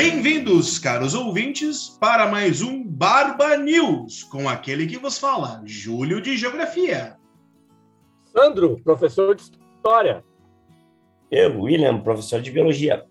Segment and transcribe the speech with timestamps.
[0.00, 6.36] Bem-vindos, caros ouvintes, para mais um Barba News, com aquele que vos fala, Júlio de
[6.36, 7.16] Geografia.
[8.32, 10.24] Sandro, professor de História.
[11.28, 13.04] Eu, William, professor de Biologia.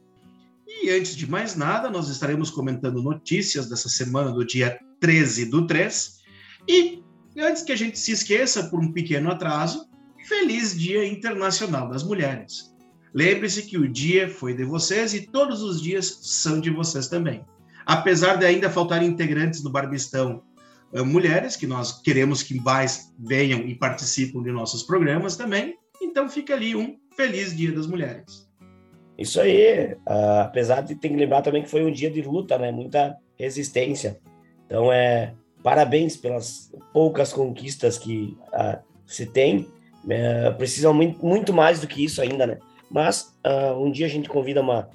[0.66, 5.68] E antes de mais nada, nós estaremos comentando notícias dessa semana do dia 13 do
[5.68, 6.22] 3.
[6.70, 7.04] E
[7.38, 9.90] antes que a gente se esqueça, por um pequeno atraso,
[10.26, 12.77] feliz Dia Internacional das Mulheres.
[13.18, 17.44] Lembre-se que o dia foi de vocês e todos os dias são de vocês também.
[17.84, 20.44] Apesar de ainda faltar integrantes do Barbistão
[20.94, 26.30] eh, mulheres, que nós queremos que mais venham e participem de nossos programas também, então
[26.30, 28.48] fica ali um feliz Dia das Mulheres.
[29.18, 32.56] Isso aí, uh, apesar de ter que lembrar também que foi um dia de luta,
[32.60, 32.72] né?
[32.72, 34.20] Muita resistência.
[34.68, 39.68] Então, é parabéns pelas poucas conquistas que uh, se tem.
[40.06, 42.60] Uh, precisam muito, muito mais do que isso ainda, né?
[42.90, 44.90] Mas uh, um dia a gente convida uma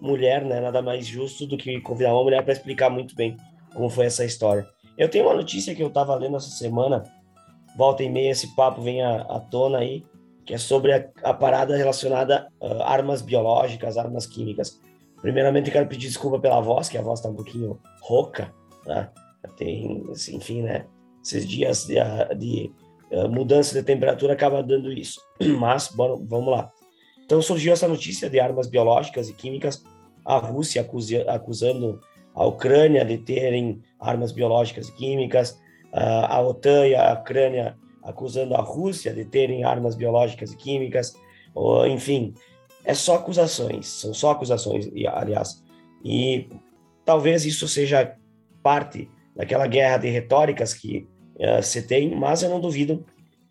[0.00, 0.60] mulher, né?
[0.60, 3.36] Nada mais justo do que convidar uma mulher para explicar muito bem
[3.74, 4.66] como foi essa história.
[4.96, 7.02] Eu tenho uma notícia que eu estava lendo essa semana,
[7.76, 10.04] volta e meia esse papo vem à, à tona aí,
[10.46, 14.80] que é sobre a, a parada relacionada a uh, armas biológicas, armas químicas.
[15.20, 18.52] Primeiramente, eu quero pedir desculpa pela voz, que a voz está um pouquinho rouca,
[18.86, 19.10] né?
[19.56, 20.86] Tem, enfim, né?
[21.22, 21.94] Esses dias de,
[22.36, 22.72] de
[23.10, 25.20] uh, mudança de temperatura acaba dando isso.
[25.58, 26.70] Mas, bom, vamos lá.
[27.24, 29.82] Então, surgiu essa notícia de armas biológicas e químicas,
[30.24, 32.00] a Rússia acusa, acusando
[32.34, 35.58] a Ucrânia de terem armas biológicas e químicas,
[35.92, 41.14] a OTAN e a Ucrânia acusando a Rússia de terem armas biológicas e químicas,
[41.88, 42.34] enfim,
[42.84, 45.62] é só acusações, são só acusações, aliás.
[46.04, 46.48] E
[47.04, 48.16] talvez isso seja
[48.62, 53.04] parte daquela guerra de retóricas que uh, se tem, mas eu não duvido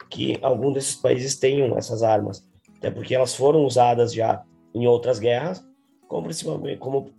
[0.10, 2.46] que algum desses países tenham essas armas,
[2.84, 4.44] até porque elas foram usadas já
[4.76, 5.66] em outras guerras,
[6.06, 7.12] como principalmente como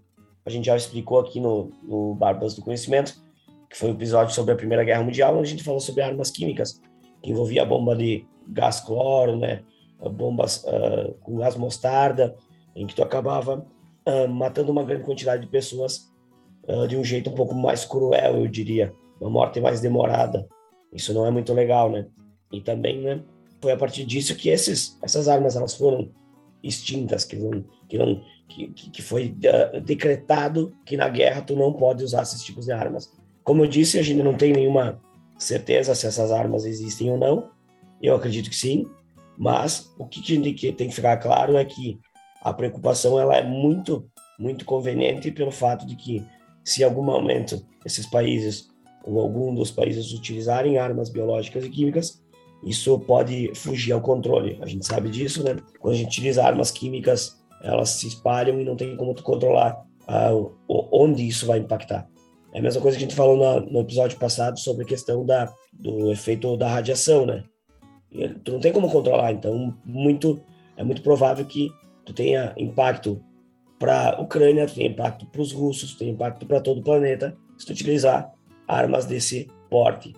[0.45, 3.15] a gente já explicou aqui no, no Barbas do Conhecimento,
[3.71, 6.03] que foi o um episódio sobre a Primeira Guerra Mundial, onde a gente falou sobre
[6.03, 6.83] armas químicas
[7.23, 9.63] que envolvia a bomba de gás cloro, né?
[10.13, 12.37] Bombas uh, com gás mostarda,
[12.77, 13.67] em que tu acabava
[14.07, 16.13] uh, matando uma grande quantidade de pessoas
[16.69, 20.47] uh, de um jeito um pouco mais cruel, eu diria, uma morte mais demorada.
[20.93, 22.07] Isso não é muito legal, né?
[22.53, 23.23] E também, né?
[23.65, 26.11] Foi a partir disso que esses, essas armas elas foram
[26.63, 27.35] extintas, que
[27.89, 27.97] que
[28.47, 29.35] que, que foi
[29.83, 33.11] decretado que na guerra tu não pode usar esses tipos de armas.
[33.43, 35.01] Como eu disse, a gente não tem nenhuma
[35.39, 37.53] certeza se essas armas existem ou não.
[38.03, 38.87] Eu acredito que sim,
[39.39, 40.21] mas o que
[40.75, 41.99] tem que ficar claro é que
[42.43, 44.07] a preocupação ela é muito,
[44.39, 46.23] muito conveniente pelo fato de que
[46.63, 48.69] se em algum momento esses países
[49.03, 52.23] ou algum dos países utilizarem armas biológicas e químicas,
[52.65, 54.59] isso pode fugir ao controle.
[54.61, 55.57] A gente sabe disso, né?
[55.81, 59.85] Quando a gente utiliza armas químicas, elas se espalham e não tem como tu controlar
[60.09, 62.09] uh, onde isso vai impactar.
[62.53, 65.53] É a mesma coisa que a gente falou no, episódio passado sobre a questão da,
[65.73, 67.43] do efeito da radiação, né?
[68.45, 70.41] Tu não tem como controlar, então muito
[70.77, 71.71] é muito provável que
[72.05, 73.21] tu tenha impacto
[73.79, 76.85] para a Ucrânia, tu tenha impacto para os russos, tu tenha impacto para todo o
[76.85, 78.33] planeta se tu utilizar
[78.69, 80.15] armas desse porte.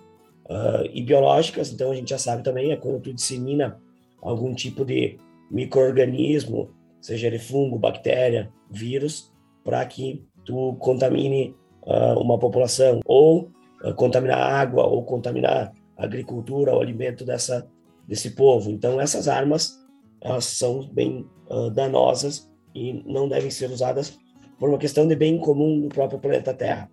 [0.49, 3.81] Uh, e biológicas, então a gente já sabe também, é quando tu dissemina
[4.21, 5.17] algum tipo de
[5.51, 6.69] microorganismo,
[7.01, 13.51] seja ele fungo, bactéria, vírus, para que tu contamine uh, uma população, ou
[13.83, 17.67] uh, contaminar água, ou contaminar a agricultura, o alimento dessa,
[18.07, 18.71] desse povo.
[18.71, 19.77] Então, essas armas
[20.21, 24.17] elas são bem uh, danosas e não devem ser usadas
[24.59, 26.89] por uma questão de bem comum do próprio planeta Terra.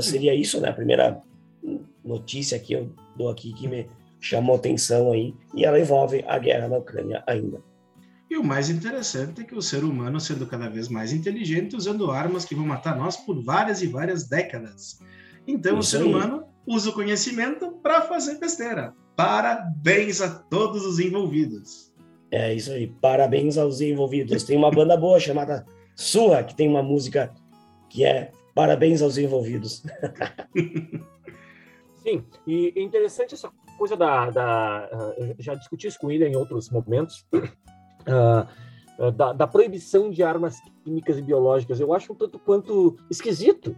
[0.00, 0.68] seria isso, né?
[0.68, 1.20] A primeira
[2.04, 3.88] notícia que eu dou aqui que me
[4.20, 7.60] chamou atenção aí, e ela envolve a guerra na Ucrânia ainda.
[8.30, 12.10] E o mais interessante é que o ser humano sendo cada vez mais inteligente, usando
[12.10, 14.98] armas que vão matar nós por várias e várias décadas.
[15.46, 16.08] Então Isso o ser aí.
[16.08, 18.94] humano usa o conhecimento para fazer besteira.
[19.14, 21.92] Parabéns a todos os envolvidos.
[22.30, 22.88] É isso aí.
[23.00, 24.42] Parabéns aos envolvidos.
[24.42, 25.64] Tem uma banda boa chamada
[25.94, 27.32] Surra, que tem uma música
[27.88, 29.82] que é Parabéns aos envolvidos.
[32.04, 34.28] Sim, e é interessante essa coisa da.
[34.30, 40.22] da uh, já discuti isso com ele em outros momentos, uh, da, da, proibição de
[40.22, 41.80] armas químicas e biológicas.
[41.80, 43.74] Eu acho um tanto quanto esquisito.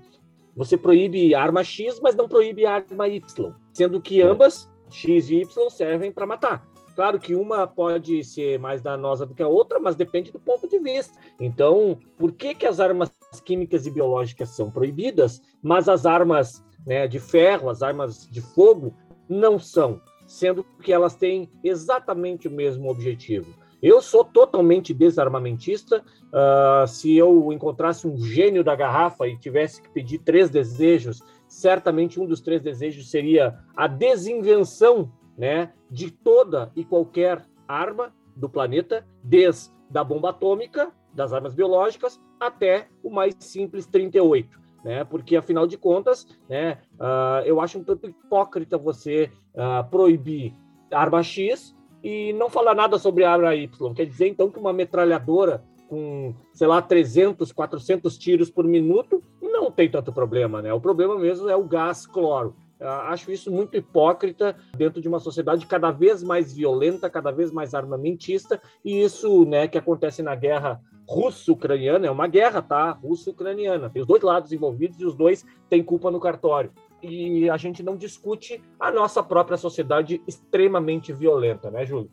[0.57, 5.71] Você proíbe arma X, mas não proíbe arma Y, sendo que ambas, X e Y,
[5.71, 6.67] servem para matar.
[6.97, 10.67] Claro que uma pode ser mais danosa do que a outra, mas depende do ponto
[10.67, 11.17] de vista.
[11.39, 13.13] Então, por que, que as armas
[13.45, 18.95] químicas e biológicas são proibidas, mas as armas né, de ferro, as armas de fogo,
[19.29, 20.01] não são?
[20.27, 26.03] Sendo que elas têm exatamente o mesmo objetivo Eu sou totalmente desarmamentista.
[26.27, 32.21] Uh, se eu encontrasse um gênio da garrafa e tivesse que pedir três desejos, certamente
[32.21, 39.07] um dos três desejos seria a desinvenção né, de toda e qualquer arma do planeta,
[39.23, 44.66] desde a bomba atômica, das armas biológicas, até o mais simples 38.
[44.87, 45.03] Né?
[45.03, 50.55] Porque, afinal de contas, né, uh, eu acho um tanto hipócrita você uh, proibir
[50.93, 53.95] arma X e não falar nada sobre arma Y.
[53.95, 59.73] Quer dizer, então, que uma metralhadora com, sei lá, 300, 400 tiros por minuto não
[59.73, 60.73] tem tanto problema, né?
[60.73, 62.55] O problema mesmo é o gás cloro.
[62.81, 67.75] Acho isso muito hipócrita dentro de uma sociedade cada vez mais violenta, cada vez mais
[67.75, 72.91] armamentista, e isso, né, que acontece na guerra russo-ucraniana, é uma guerra, tá?
[72.91, 73.89] Russo-ucraniana.
[73.89, 76.73] Tem os dois lados envolvidos e os dois têm culpa no cartório.
[77.03, 82.11] E a gente não discute a nossa própria sociedade extremamente violenta, né, Júlio?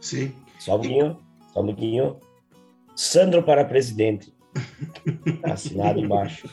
[0.00, 0.34] Sim.
[0.58, 1.18] Só um pouquinho,
[1.52, 2.16] só um pouquinho.
[2.94, 4.34] Sandro para presidente.
[5.42, 6.48] Assinado embaixo.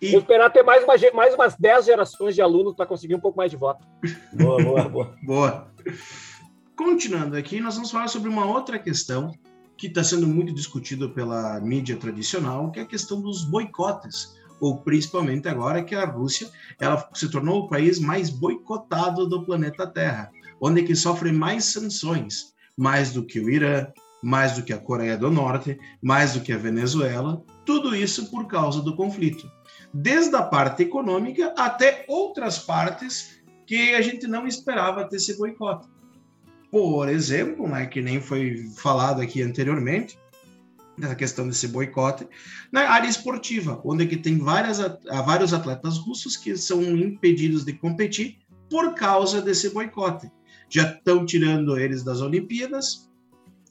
[0.00, 0.10] E...
[0.10, 3.36] Vou esperar ter mais, uma, mais umas 10 gerações de alunos para conseguir um pouco
[3.36, 3.86] mais de voto.
[4.32, 5.14] Boa, boa, boa.
[5.22, 5.68] boa.
[6.76, 9.32] Continuando aqui, nós vamos falar sobre uma outra questão
[9.76, 14.78] que está sendo muito discutido pela mídia tradicional, que é a questão dos boicotes, ou
[14.78, 16.50] principalmente agora que a Rússia
[16.80, 22.52] ela se tornou o país mais boicotado do planeta Terra, onde que sofre mais sanções,
[22.76, 23.86] mais do que o Irã,
[24.22, 28.46] mais do que a Coreia do Norte, mais do que a Venezuela, tudo isso por
[28.46, 29.46] causa do conflito.
[29.92, 35.86] Desde a parte econômica até outras partes que a gente não esperava ter esse boicote.
[36.70, 40.18] Por exemplo, né, que nem foi falado aqui anteriormente,
[40.96, 42.26] nessa questão desse boicote,
[42.72, 44.78] na área esportiva, onde que tem várias,
[45.26, 48.38] vários atletas russos que são impedidos de competir
[48.70, 50.30] por causa desse boicote.
[50.70, 53.10] Já estão tirando eles das Olimpíadas,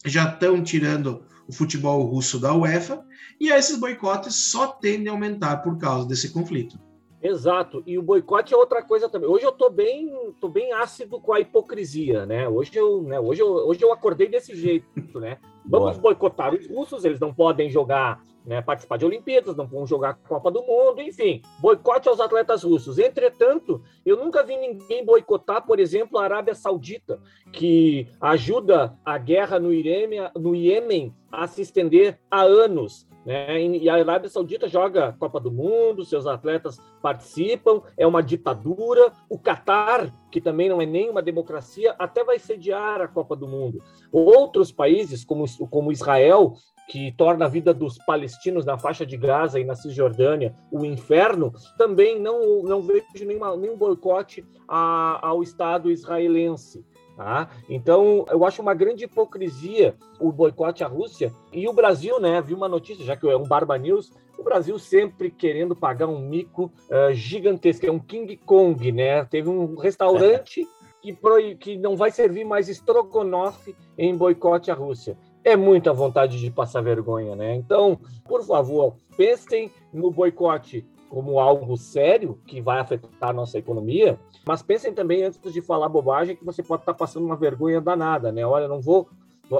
[0.06, 3.04] já estão tirando o futebol russo da UEFA,
[3.40, 6.87] e esses boicotes só tendem a aumentar por causa desse conflito.
[7.28, 9.30] Exato, e o boicote é outra coisa também.
[9.30, 12.48] Hoje eu tô bem, tô bem ácido com a hipocrisia, né?
[12.48, 15.38] Hoje eu, né, hoje eu, hoje eu acordei desse jeito, né?
[15.70, 16.02] Vamos Boa.
[16.02, 20.50] boicotar os russos, eles não podem jogar, né, participar de Olimpíadas, não vão jogar Copa
[20.50, 22.98] do Mundo, enfim, boicote aos atletas russos.
[22.98, 27.20] Entretanto, eu nunca vi ninguém boicotar, por exemplo, a Arábia Saudita,
[27.52, 29.68] que ajuda a guerra no
[30.40, 33.06] no Iêmen a se estender há anos.
[33.28, 33.62] Né?
[33.62, 39.12] E a Arábia Saudita joga Copa do Mundo, seus atletas participam, é uma ditadura.
[39.30, 43.46] O Catar, que também não é nem uma democracia, até vai sediar a Copa do
[43.46, 43.84] Mundo.
[44.14, 46.54] Outros países, como, como Israel,
[46.88, 51.52] que torna a vida dos palestinos na faixa de Gaza e na Cisjordânia o inferno,
[51.78, 56.86] também não, não vejo nenhuma, nenhum boicote a, ao Estado israelense.
[57.18, 57.50] Tá?
[57.68, 61.34] Então, eu acho uma grande hipocrisia o boicote à Rússia.
[61.52, 64.78] E o Brasil, né, vi uma notícia, já que é um Barba News, o Brasil
[64.78, 69.26] sempre querendo pagar um mico uh, gigantesco, é um King Kong, né?
[69.26, 70.64] Teve um restaurante
[71.02, 75.18] que, pro, que não vai servir mais estrogonofe em boicote à Rússia.
[75.44, 77.56] É muita vontade de passar vergonha, né?
[77.56, 84.20] Então, por favor, pensem no boicote como algo sério que vai afetar a nossa economia,
[84.46, 88.32] mas pensem também antes de falar bobagem que você pode estar passando uma vergonha danada,
[88.32, 88.46] né?
[88.46, 89.10] Olha, não vou,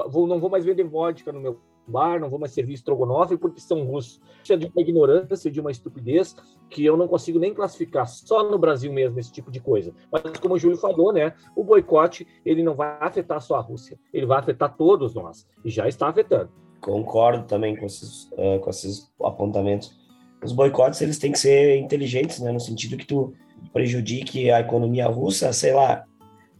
[0.08, 1.58] vou não vou mais vender vodka no meu
[1.88, 4.20] bar, não vou mais servir estrogonofe porque são russos.
[4.42, 6.36] Isso é de uma ignorância, de uma estupidez
[6.68, 9.94] que eu não consigo nem classificar só no Brasil mesmo esse tipo de coisa.
[10.12, 13.98] Mas como o Júlio falou, né, o boicote ele não vai afetar só a Rússia,
[14.12, 16.50] ele vai afetar todos nós e já está afetando.
[16.80, 19.96] Concordo também com esses, uh, com esses apontamentos
[20.42, 22.52] os boicotes eles têm que ser inteligentes, né?
[22.52, 23.32] No sentido que tu
[23.72, 26.04] prejudique a economia russa, sei lá,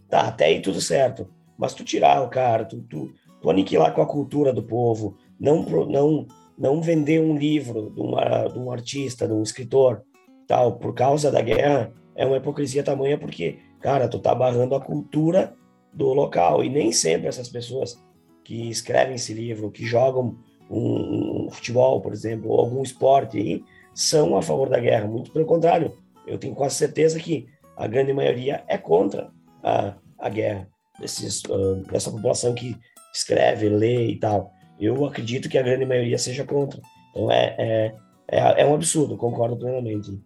[0.08, 1.28] tá, até aí tudo certo.
[1.56, 5.62] Mas tu tirar o cara, tu, tu, tu aniquilar com a cultura do povo, não,
[5.62, 10.02] não, não vender um livro de, uma, de um artista, de um escritor,
[10.46, 14.80] tal, por causa da guerra, é uma hipocrisia tamanha porque, cara, tu tá barrando a
[14.80, 15.54] cultura
[15.92, 16.64] do local.
[16.64, 17.96] E nem sempre essas pessoas
[18.44, 20.36] que escrevem esse livro, que jogam
[20.70, 23.64] um, um, futebol, por exemplo, ou algum esporte aí,
[23.94, 25.06] são a favor da guerra.
[25.06, 25.92] Muito pelo contrário,
[26.26, 29.30] eu tenho quase certeza que a grande maioria é contra
[29.62, 30.68] a, a guerra,
[31.00, 32.76] desses, uh, dessa população que
[33.14, 34.52] escreve, lê e tal.
[34.78, 36.80] Eu acredito que a grande maioria seja contra.
[37.10, 37.94] Então é, é,
[38.28, 40.20] é, é um absurdo, concordo plenamente.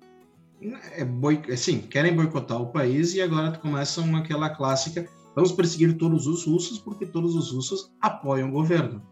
[0.97, 1.43] É boi...
[1.57, 6.79] Sim, querem boicotar o país e agora começam aquela clássica: vamos perseguir todos os russos
[6.79, 9.03] porque todos os russos apoiam o governo.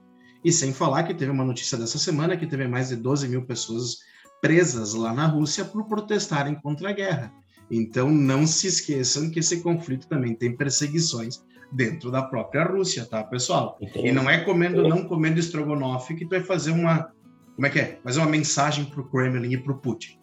[0.45, 3.45] E sem falar que teve uma notícia dessa semana que teve mais de 12 mil
[3.45, 3.99] pessoas
[4.41, 7.33] presas lá na Rússia por protestarem contra a guerra.
[7.71, 13.23] Então não se esqueçam que esse conflito também tem perseguições dentro da própria Rússia, tá,
[13.23, 13.79] pessoal?
[13.81, 14.09] Entendi.
[14.09, 17.13] E não é comendo, não comendo estrogonofe que tu vai fazer uma,
[17.55, 17.99] como é que é?
[18.03, 20.19] Fazer uma mensagem pro Kremlin e pro Putin.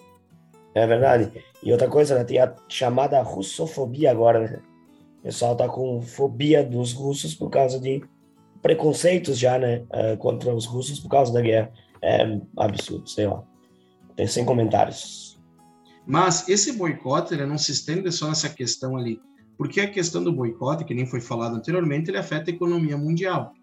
[0.76, 1.32] É verdade.
[1.64, 2.24] E outra coisa, né?
[2.24, 4.60] Tem a chamada russofobia agora, né?
[5.20, 8.04] O pessoal tá com fobia dos russos por causa de
[8.68, 9.86] preconceitos já, né?
[9.94, 11.72] Uh, contra os russos por causa da guerra.
[12.02, 13.42] É absurdo, sei lá.
[14.18, 15.40] Tem sem comentários.
[16.06, 19.22] Mas esse boicote ele não se estende só nessa questão ali,
[19.58, 23.54] porque a questão do boicote, que nem foi falado anteriormente, ele afeta a economia mundial.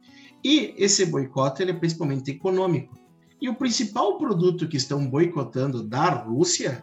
[0.43, 2.99] E esse boicote ele é principalmente econômico.
[3.43, 6.83] E o principal produto que estão boicotando da Rússia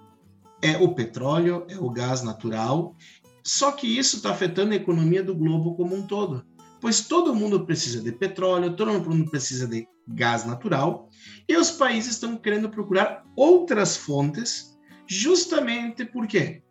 [0.62, 2.96] é o petróleo, é o gás natural.
[3.44, 6.46] Só que isso está afetando a economia do globo como um todo.
[6.82, 11.08] Pois todo mundo precisa de petróleo, todo mundo precisa de gás natural,
[11.48, 14.76] e os países estão querendo procurar outras fontes,
[15.08, 16.64] justamente por quê?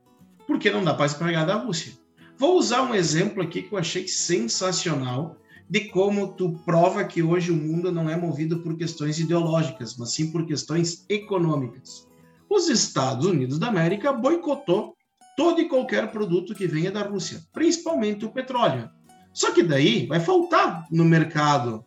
[0.48, 1.92] Porque não dá para pagar da Rússia.
[2.36, 5.36] Vou usar um exemplo aqui que eu achei sensacional
[5.68, 10.12] de como tu prova que hoje o mundo não é movido por questões ideológicas, mas
[10.12, 12.08] sim por questões econômicas.
[12.48, 14.96] Os Estados Unidos da América boicotou
[15.36, 18.90] todo e qualquer produto que venha da Rússia, principalmente o petróleo.
[19.32, 21.84] Só que daí vai faltar no mercado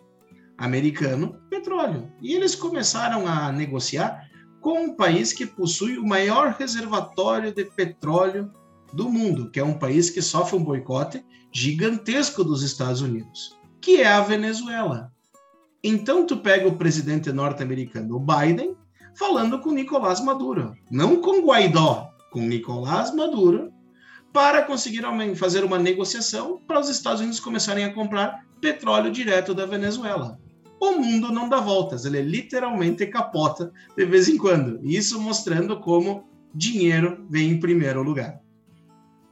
[0.57, 2.11] americano petróleo.
[2.21, 4.27] E eles começaram a negociar
[4.61, 8.51] com um país que possui o maior reservatório de petróleo
[8.93, 14.01] do mundo, que é um país que sofre um boicote gigantesco dos Estados Unidos, que
[14.01, 15.11] é a Venezuela.
[15.83, 18.75] Então tu pega o presidente norte-americano Biden
[19.17, 23.72] falando com Nicolás Maduro, não com Guaidó, com Nicolás Maduro,
[24.33, 25.03] para conseguir
[25.35, 30.37] fazer uma negociação para os Estados Unidos começarem a comprar petróleo direto da Venezuela
[30.89, 34.79] o mundo não dá voltas, ele literalmente capota de vez em quando.
[34.83, 38.41] Isso mostrando como dinheiro vem em primeiro lugar.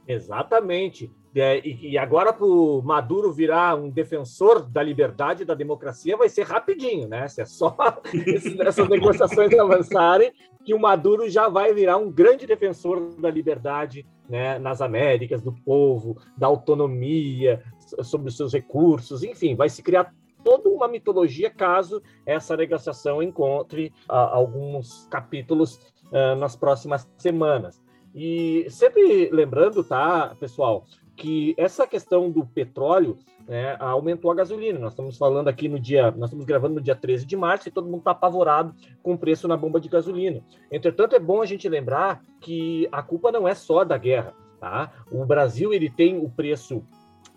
[0.06, 1.10] Exatamente.
[1.34, 6.28] É, e, agora para o Maduro virar um defensor da liberdade e da democracia vai
[6.28, 7.26] ser rapidinho, né?
[7.26, 7.74] Se é só
[8.60, 10.30] essas negociações avançarem,
[10.62, 15.52] que o Maduro já vai virar um grande defensor da liberdade né, nas Américas, do
[15.52, 17.62] povo, da autonomia,
[18.02, 23.92] sobre os seus recursos, enfim, vai se criar toda uma mitologia caso essa negociação encontre
[24.08, 25.76] uh, alguns capítulos
[26.10, 27.82] uh, nas próximas semanas.
[28.14, 30.84] E sempre lembrando, tá, pessoal,
[31.16, 34.78] que essa questão do petróleo né, aumentou a gasolina.
[34.78, 37.72] Nós estamos falando aqui no dia, nós estamos gravando no dia 13 de março e
[37.72, 40.42] todo mundo está apavorado com o preço na bomba de gasolina.
[40.70, 44.34] Entretanto, é bom a gente lembrar que a culpa não é só da guerra.
[44.60, 44.92] Tá?
[45.10, 46.84] O Brasil ele tem o preço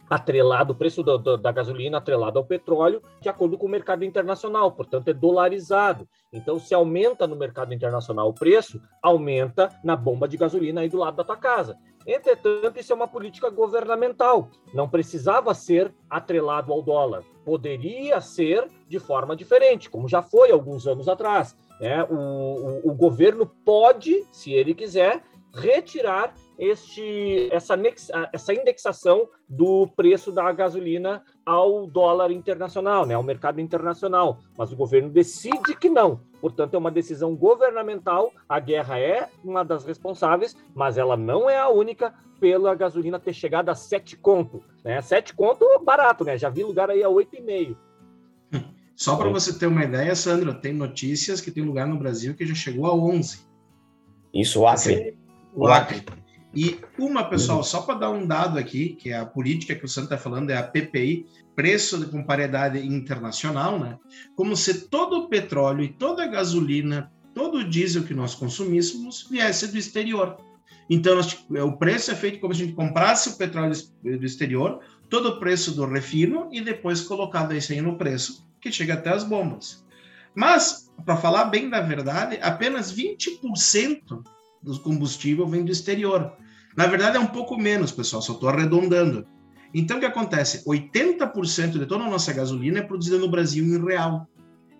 [0.10, 4.04] atrelado, o preço do, do, da gasolina atrelado ao petróleo, de acordo com o mercado
[4.04, 6.08] internacional, portanto é dolarizado.
[6.32, 10.98] Então, se aumenta no mercado internacional o preço, aumenta na bomba de gasolina aí do
[10.98, 11.78] lado da tua casa.
[12.06, 19.00] Entretanto, isso é uma política governamental, não precisava ser atrelado ao dólar, poderia ser de
[19.00, 21.56] forma diferente, como já foi alguns anos atrás.
[21.80, 22.04] Né?
[22.04, 22.16] O,
[22.86, 25.24] o, o governo pode, se ele quiser,
[25.56, 27.76] retirar este, essa,
[28.32, 34.40] essa indexação do preço da gasolina ao dólar internacional, né, ao mercado internacional.
[34.58, 36.20] Mas o governo decide que não.
[36.42, 38.32] Portanto, é uma decisão governamental.
[38.48, 43.34] A guerra é uma das responsáveis, mas ela não é a única pela gasolina ter
[43.34, 44.64] chegado a 7 conto.
[44.84, 45.02] Né?
[45.02, 46.38] 7 conto barato, né?
[46.38, 47.76] Já vi lugar aí a 8,5.
[48.96, 52.46] Só para você ter uma ideia, Sandro, tem notícias que tem lugar no Brasil que
[52.46, 53.40] já chegou a 11.
[54.34, 55.18] Isso, o Acre.
[55.56, 56.04] O Acre.
[56.54, 59.90] E uma, pessoal, só para dar um dado aqui, que é a política que o
[59.90, 63.98] Santo está falando, é a PPI, preço com paridade internacional, né?
[64.36, 69.28] Como se todo o petróleo e toda a gasolina, todo o diesel que nós consumíssemos
[69.30, 70.38] viesse do exterior.
[70.90, 71.20] Então,
[71.50, 75.40] o preço é feito como se a gente comprasse o petróleo do exterior, todo o
[75.40, 79.84] preço do refino e depois colocado isso aí no preço, que chega até as bombas.
[80.34, 84.24] Mas, para falar bem da verdade, apenas 20%
[84.66, 86.34] do combustível vem do exterior.
[86.76, 89.26] Na verdade, é um pouco menos, pessoal, só estou arredondando.
[89.74, 90.66] Então, o que acontece?
[90.66, 94.28] 80% de toda a nossa gasolina é produzida no Brasil em real.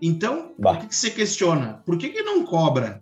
[0.02, 0.74] Então, bah.
[0.74, 1.82] o que, que você questiona?
[1.86, 3.02] Por que, que não cobra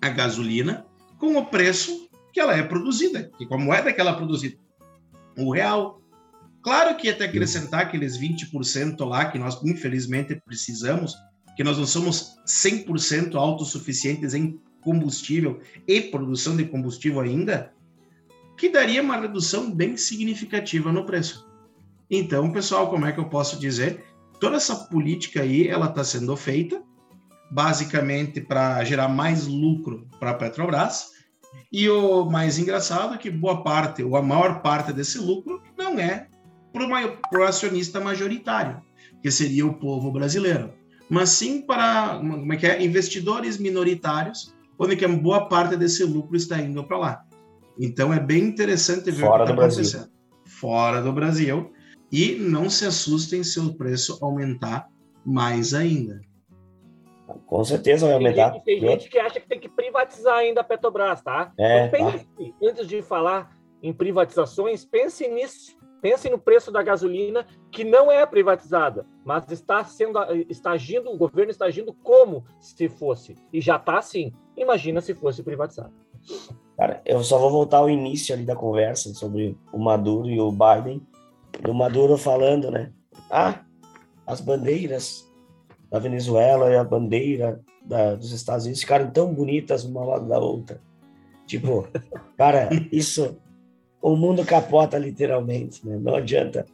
[0.00, 0.86] a gasolina
[1.18, 4.56] com o preço que ela é produzida, que com a moeda que ela é produzida?
[5.36, 6.00] O real.
[6.62, 11.14] Claro que até acrescentar aqueles 20% lá que nós, infelizmente, precisamos,
[11.56, 17.74] que nós não somos 100% autossuficientes em combustível e produção de combustível ainda,
[18.56, 21.44] que daria uma redução bem significativa no preço.
[22.08, 24.04] Então, pessoal, como é que eu posso dizer?
[24.38, 26.80] Toda essa política aí, ela está sendo feita
[27.50, 31.10] basicamente para gerar mais lucro para a Petrobras.
[31.72, 35.98] E o mais engraçado é que boa parte, ou a maior parte desse lucro, não
[35.98, 36.28] é
[36.72, 38.80] para o acionista majoritário,
[39.20, 40.72] que seria o povo brasileiro,
[41.08, 46.04] mas sim para como é que é, investidores minoritários, onde que a boa parte desse
[46.04, 47.24] lucro está indo para lá.
[47.78, 50.00] Então é bem interessante ver Fora o que está acontecendo.
[50.00, 50.16] Brasil.
[50.46, 51.72] Fora do Brasil.
[52.10, 54.88] E não se assustem se o preço aumentar
[55.24, 56.20] mais ainda.
[57.46, 58.50] Com certeza vai aumentar.
[58.50, 61.52] Tem, gente, tem gente, que acha que tem que privatizar ainda a Petrobras, tá?
[61.58, 62.68] É, então, pense, tá.
[62.68, 65.76] antes de falar em privatizações, pense nisso.
[66.00, 71.16] Pense no preço da gasolina, que não é privatizada, mas está sendo, está agindo, o
[71.16, 73.34] governo está agindo como se fosse.
[73.52, 74.32] E já está assim.
[74.56, 75.92] Imagina se fosse privatizada.
[76.76, 80.50] Cara, eu só vou voltar ao início ali da conversa sobre o Maduro e o
[80.50, 81.00] Biden.
[81.66, 82.92] E o Maduro falando, né?
[83.30, 83.64] Ah,
[84.26, 85.26] as bandeiras
[85.90, 90.38] da Venezuela e a bandeira da, dos Estados Unidos ficaram tão bonitas uma lado da
[90.38, 90.80] outra.
[91.46, 91.88] Tipo,
[92.36, 93.38] cara, isso
[94.06, 95.98] o mundo capota literalmente, né?
[96.00, 96.64] Não adianta.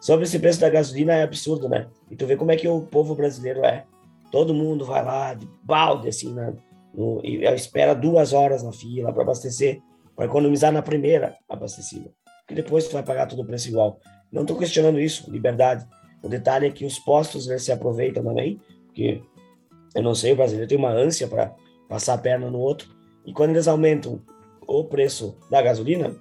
[0.00, 1.88] Sobre esse preço da gasolina é absurdo, né?
[2.08, 3.84] E tu vê como é que o povo brasileiro é.
[4.30, 6.54] Todo mundo vai lá de balde, assim, né?
[6.94, 9.80] No, e espera duas horas na fila para abastecer,
[10.14, 12.12] para economizar na primeira abastecida.
[12.46, 13.98] Que depois tu vai pagar todo o preço igual.
[14.30, 15.84] Não estou questionando isso, liberdade.
[16.22, 19.20] O detalhe é que os postos né, se aproveitam também, porque
[19.96, 21.52] eu não sei, o brasileiro tem uma ânsia para
[21.88, 22.88] passar a perna no outro.
[23.26, 24.22] E quando eles aumentam
[24.64, 26.14] o preço da gasolina,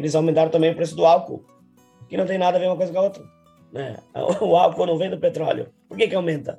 [0.00, 1.44] eles aumentaram também o preço do álcool,
[2.08, 3.22] que não tem nada a ver uma coisa com a outra.
[3.70, 3.98] Né?
[4.40, 5.68] O álcool não vem do petróleo.
[5.86, 6.58] Por que, que aumenta?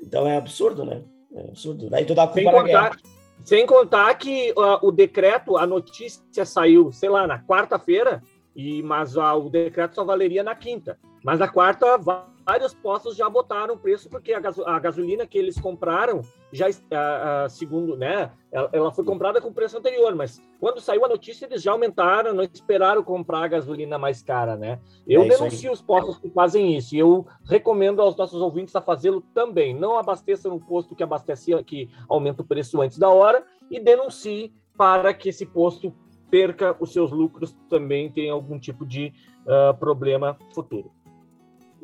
[0.00, 1.02] Então é absurdo, né?
[1.34, 1.88] É absurdo.
[1.88, 2.96] Daí tu dá culpa sem contar,
[3.42, 8.22] sem contar que uh, o decreto, a notícia saiu, sei lá, na quarta-feira,
[8.54, 10.98] e mas uh, o decreto só valeria na quinta.
[11.24, 11.98] Mas na quarta,
[12.44, 16.20] vários postos já botaram o preço, porque a, a, gasolina que eles compraram,
[16.52, 21.08] já uh, segundo, né, ela, ela, foi comprada com preço anterior, mas quando saiu a
[21.08, 24.78] notícia, eles já aumentaram, não esperaram comprar a gasolina mais cara, né?
[25.08, 28.82] Eu é denuncio os postos que fazem isso, e eu recomendo aos nossos ouvintes a
[28.82, 29.74] fazê-lo também.
[29.74, 34.52] Não abasteça no posto que abastecia, que aumenta o preço antes da hora, e denuncie
[34.76, 35.90] para que esse posto
[36.30, 39.10] perca os seus lucros também tenha algum tipo de
[39.46, 40.92] uh, problema futuro.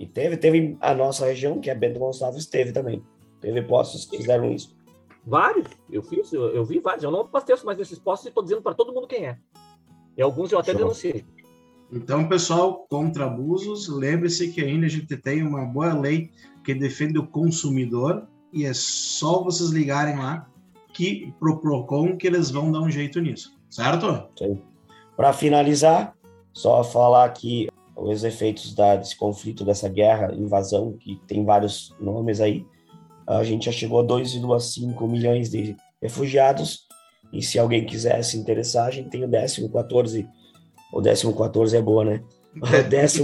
[0.00, 3.02] E teve, teve a nossa região, que é Bento Gonçalves, teve também.
[3.38, 4.74] Teve postos que fizeram isso.
[5.26, 7.04] Vários, eu fiz, eu, eu vi vários.
[7.04, 9.36] Eu não abasteço mais nesses postos e estou dizendo para todo mundo quem é.
[10.16, 10.80] E alguns eu até Show.
[10.80, 11.26] denunciei.
[11.92, 16.30] Então, pessoal, contra abusos, lembre-se que ainda a gente tem uma boa lei
[16.64, 20.48] que defende o consumidor e é só vocês ligarem lá
[20.94, 24.30] que pro Procon que eles vão dar um jeito nisso, certo?
[25.14, 26.16] Para finalizar,
[26.54, 27.68] só falar que
[28.00, 32.64] os efeitos da, desse conflito, dessa guerra, invasão, que tem vários nomes aí.
[33.26, 36.88] A gente já chegou a 2,5 milhões de refugiados.
[37.32, 40.26] E se alguém quiser se interessar, a gente tem o 14,
[40.92, 42.24] o 14 é boa, né?
[42.56, 43.22] O 14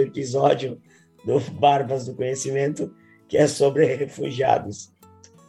[0.00, 0.80] episódio
[1.24, 2.94] do Barbas do Conhecimento,
[3.28, 4.92] que é sobre refugiados.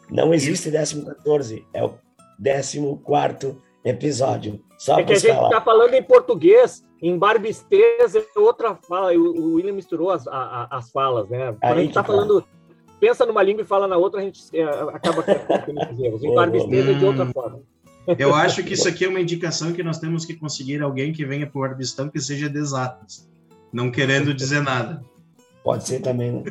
[0.10, 1.96] Não existe 14, é o
[2.44, 4.64] 14 episódio.
[4.78, 9.56] Só é que a gente está falando em português, em barbistez é outra fala, o,
[9.56, 11.48] William misturou as, a, as falas, né?
[11.48, 12.46] Quando Aí a gente está falando,
[12.98, 16.24] pensa numa língua e fala na outra, a gente é, acaba tendo erros.
[16.24, 17.60] Em barbistez é de outra forma.
[18.18, 21.26] Eu acho que isso aqui é uma indicação que nós temos que conseguir alguém que
[21.26, 23.30] venha para o Arbistão que seja de exatas,
[23.72, 25.04] não querendo dizer nada.
[25.62, 26.44] Pode ser também, né?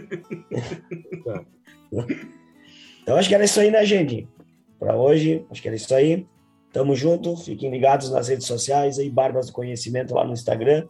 [3.03, 4.29] então acho que era isso aí, né, gente?
[4.79, 6.27] Para hoje, acho que era isso aí.
[6.73, 10.89] Tamo junto, fiquem ligados nas redes sociais aí, Barbas do Conhecimento lá no Instagram.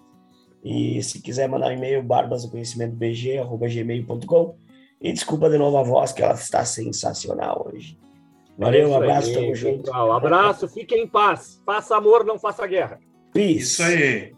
[0.64, 4.55] E se quiser mandar um e-mail, barbasdoconhecimentobg.gmail.com.
[5.01, 7.99] E desculpa de novo a voz, que ela está sensacional hoje.
[8.57, 9.90] Valeu, um abraço, aí, tamo junto.
[9.90, 11.61] Um abraço, fiquem em paz.
[11.66, 13.01] Faça amor, não faça guerra.
[13.33, 13.59] Peace.
[13.59, 14.33] Isso aí.